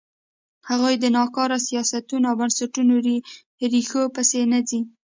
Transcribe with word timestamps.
هغوی 0.69 0.95
د 0.99 1.05
ناکاره 1.17 1.57
سیاستونو 1.67 2.25
او 2.29 2.35
بنسټونو 2.41 2.93
ریښو 3.73 4.03
پسې 4.15 4.41
نه 4.51 4.59
ځي. 4.69 4.79